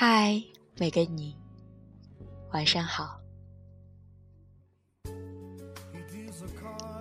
[0.00, 0.40] 嗨，
[0.76, 1.34] 每个你，
[2.52, 3.18] 晚上好。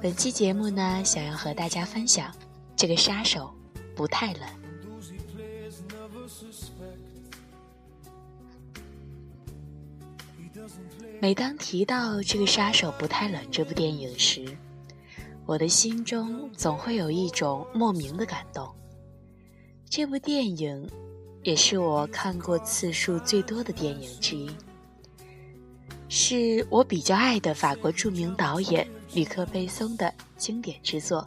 [0.01, 2.33] 本期节目呢，想要和大家分享，
[2.75, 3.53] 这个杀手
[3.95, 4.49] 不太冷。
[11.21, 14.57] 每当提到这个杀手不太冷这部电影时，
[15.45, 18.67] 我的心中总会有一种莫名的感动。
[19.87, 20.89] 这部电影
[21.47, 24.51] 也是我看过次数最多的电影之一，
[26.09, 31.25] 是我比较爱的法国著名导演吕克·贝松的经典之作。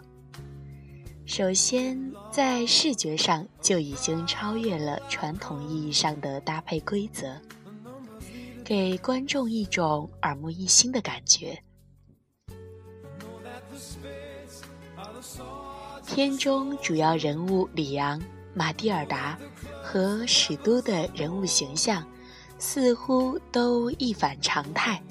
[1.24, 1.98] 首先，
[2.30, 7.34] 在视觉上就已经超越了传统意义上的搭配规则。
[8.62, 11.58] 给观众一种耳目一新的感觉。
[16.06, 18.20] 片中主要人物里昂、
[18.54, 19.38] 马蒂尔达
[19.82, 22.06] 和史都的人物形象
[22.58, 25.02] 似乎都一反常态，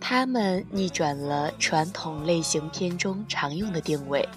[0.00, 4.28] 他们逆转了传统类型片中常用的定位。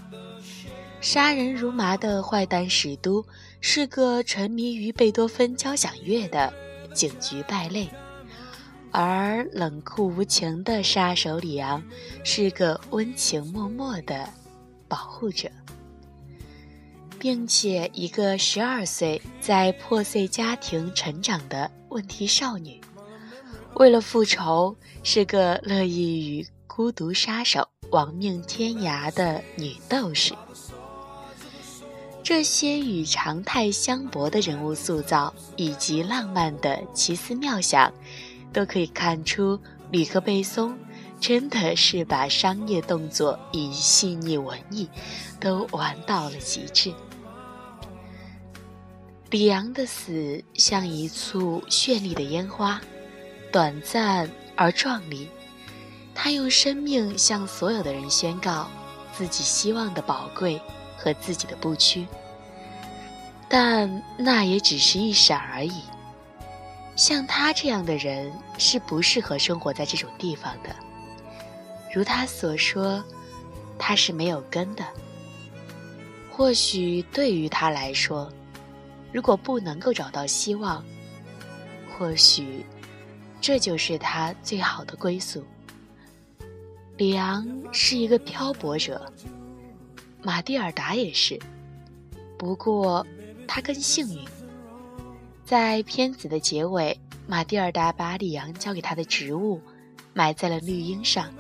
[1.00, 3.26] 杀人如麻的坏蛋史都
[3.60, 6.54] 是个沉迷于贝多芬交响乐的
[6.94, 7.90] 警局败类。
[8.92, 11.82] 而冷酷无情的杀手里昂
[12.26, 14.28] 是个温情脉脉的
[14.88, 15.50] 保护者，
[17.22, 22.82] 并且一个十二岁在破碎家庭成长的问题少女，
[23.76, 30.34] 为了复仇是个乐意与孤独杀手亡命天涯的女斗士。
[32.24, 37.94] 这些与常态相悖的人物塑造以及浪漫的奇思妙想。
[38.54, 39.58] 都可以看出，
[39.92, 40.78] 吕克·贝松
[41.22, 44.90] 真的是把商业动作与细腻文艺
[45.40, 46.94] 都玩到了极致。
[49.32, 52.82] 李阳的死像一簇绚丽的烟花，
[53.50, 55.30] 短暂而壮丽。
[56.14, 58.68] 他用生命向所有的人宣告
[59.14, 60.60] 自己希望的宝贵
[60.98, 62.06] 和自己的不屈，
[63.48, 65.82] 但那也只是一闪而已。
[66.98, 70.76] 像他这样的人是不适合生活在这种地方的。
[71.94, 73.02] 如他所说，
[73.80, 74.84] 他是没有根的。
[76.30, 78.30] 或许对于他来说，
[79.12, 80.84] 如果不能够找到希望，
[81.98, 82.66] 或许
[83.40, 85.44] 这就是他最好的归宿。
[86.98, 89.12] 里昂是一个漂泊者，
[90.22, 91.40] 马蒂尔达也是，
[92.38, 93.06] 不过
[93.48, 94.24] 他更幸运。
[95.44, 96.98] 在片子的结尾，
[97.28, 99.60] 马蒂尔达把里昂交给他的植物
[100.14, 101.34] 埋在了绿荫上，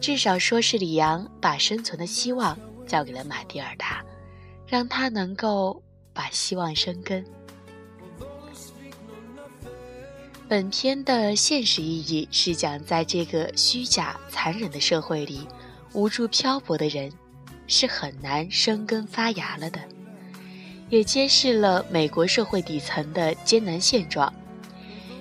[0.00, 2.56] 至少说是里昂把生存的希望
[2.86, 4.04] 交给了马蒂尔达，
[4.66, 7.24] 让他能够把希望生根。
[10.48, 15.46] 本片的现实意义是讲，在这个虚假残忍的社会里，
[15.94, 17.10] 无助漂泊的人
[17.66, 19.80] 是很难生根发芽了的。
[20.90, 24.30] 也揭示了美国社会底层的艰难现状。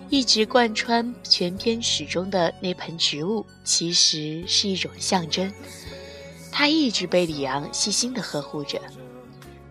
[0.09, 5.49] 一直贯穿全片始终的那盆植物，其实是一种象征。
[6.51, 8.81] 它一直被里昂细心地呵护着，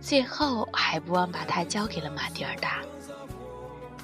[0.01, 2.81] 最后还不忘把它交给了马蒂尔达。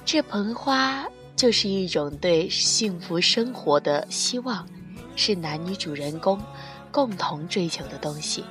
[0.05, 4.67] 这盆花就是一种对幸福生活的希望，
[5.15, 6.41] 是男女主人公
[6.91, 8.43] 共同追求的东西。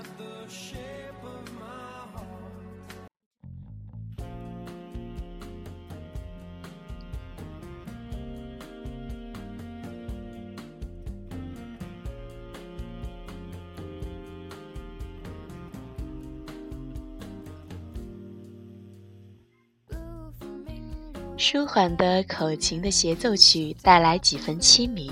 [21.39, 25.11] 舒缓的口琴的协奏曲带来几分凄迷。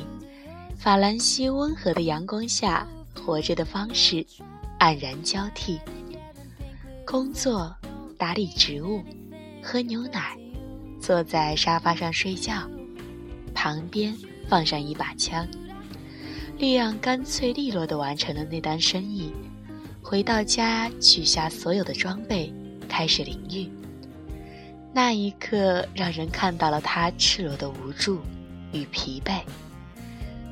[0.79, 4.25] 法兰西温和的阳光下，活着的方式
[4.81, 5.79] 黯然交替。
[7.07, 7.75] 工作、
[8.17, 9.03] 打理植物、
[9.63, 10.35] 喝牛奶、
[10.99, 12.55] 坐在沙发上睡觉，
[13.55, 14.17] 旁边
[14.49, 15.47] 放上一把枪。
[16.57, 19.31] 利昂干脆利落地完成了那单生意，
[20.01, 22.51] 回到家取下所有的装备，
[22.89, 23.71] 开始淋浴。
[24.95, 28.21] 那一刻，让人看到了他赤裸的无助
[28.73, 29.41] 与疲惫。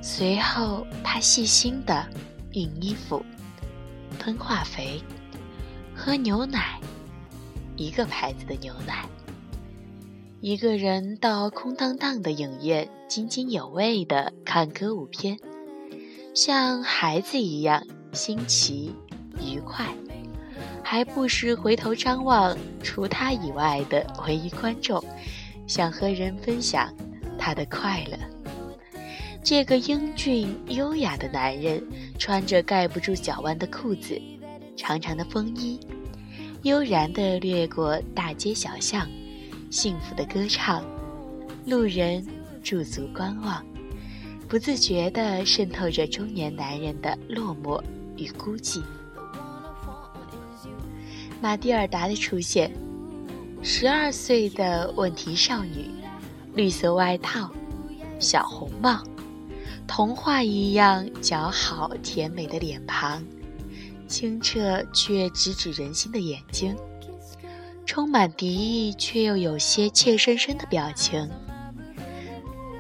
[0.03, 2.05] 随后，他细心地
[2.51, 3.25] 熨衣服、
[4.19, 5.01] 喷化肥、
[5.95, 6.81] 喝牛奶，
[7.77, 9.05] 一个牌子的牛奶。
[10.41, 15.39] 一个人到空荡荡的影院，津津有味地看歌舞片，
[16.35, 18.93] 像孩子一样新奇
[19.41, 19.95] 愉快。
[20.93, 25.03] 还不时回头张望，除他以外的唯一观众，
[25.67, 26.93] 想和人分享
[27.39, 28.19] 他的快乐。
[29.43, 31.83] 这个英俊优雅的男人，
[32.19, 34.21] 穿着盖不住脚腕的裤子，
[34.77, 35.81] 长长的风衣，
[36.61, 39.09] 悠然地掠过大街小巷，
[39.71, 40.85] 幸福的歌唱，
[41.65, 42.23] 路人
[42.63, 43.65] 驻足观望，
[44.47, 47.83] 不自觉地渗透着中年男人的落寞
[48.19, 48.83] 与孤寂。
[51.43, 52.71] 马蒂尔达的出现，
[53.65, 55.91] 十二岁的问题少女，
[56.55, 57.51] 绿色外套，
[58.21, 59.03] 小红帽。
[59.89, 63.21] 童话一样姣好甜美的脸庞，
[64.07, 66.77] 清澈却直指人心的眼睛，
[67.85, 71.29] 充满敌意却又有些怯生生的表情。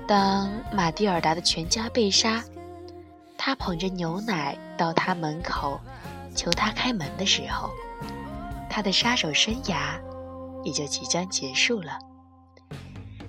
[0.06, 2.44] 当马蒂尔达的全家被杀，
[3.37, 5.81] 他捧着牛奶到他门口，
[6.32, 7.69] 求他开门的时候，
[8.73, 10.01] 他的杀手生涯
[10.65, 11.99] 也就即将结束了。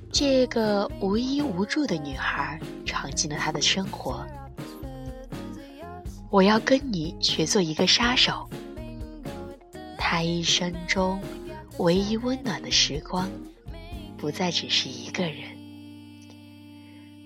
[0.09, 4.25] 这个无依无助的女孩闯进了他的生活。
[6.29, 8.49] 我要跟你学做一个杀手。
[9.97, 11.19] 他一生中
[11.79, 13.29] 唯一温暖的时光，
[14.17, 15.49] 不再只是一个人。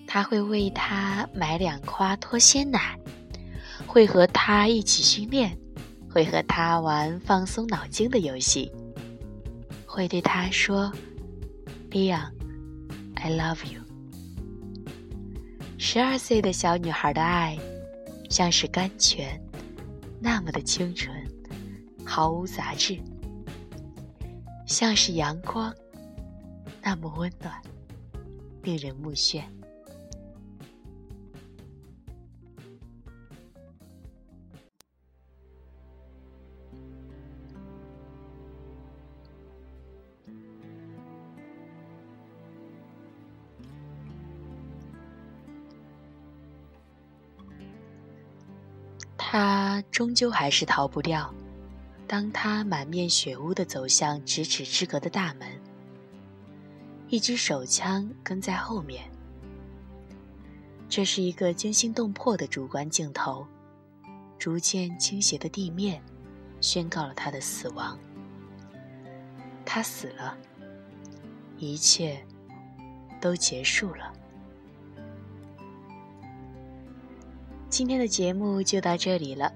[0.07, 2.97] 他会为他买两夸脱鲜奶，
[3.85, 5.55] 会和他一起训练，
[6.17, 8.71] 会和他玩放松脑筋的游戏，
[9.85, 10.91] 会对他说
[11.91, 12.33] ：“利昂。”
[13.13, 13.79] I love you。
[15.77, 17.55] 十二岁的小女孩的爱，
[18.31, 19.39] 像是甘泉，
[20.19, 21.15] 那么的清纯，
[22.03, 22.95] 毫无杂质；
[24.65, 25.71] 像是阳光，
[26.81, 27.53] 那么温暖，
[28.63, 29.43] 令人目眩。
[49.29, 51.33] 他终究还是逃不掉。
[52.07, 55.49] 当他满面血污地走向咫尺之隔的大门，
[57.09, 59.03] 一支手枪跟在后面。
[60.87, 63.45] 这是一个惊心动魄的主观镜头，
[64.39, 66.01] 逐渐倾斜的地面
[66.61, 67.99] 宣告了他的死亡。
[69.65, 70.37] 他死了，
[71.57, 72.25] 一切
[73.19, 74.13] 都结束了。
[77.69, 79.51] 今天的节目就到这里了，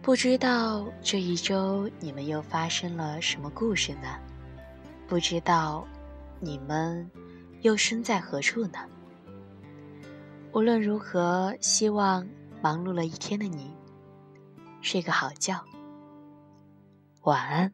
[0.00, 4.16] 不知道这一周你们又发生了什么故事呢？
[5.08, 5.86] 不知道
[6.40, 7.08] 你们
[7.62, 8.78] 又身在何处呢？
[10.52, 12.26] 无论如何，希望
[12.62, 13.74] 忙碌了一天的你
[14.80, 15.62] 睡个好觉，
[17.22, 17.72] 晚安。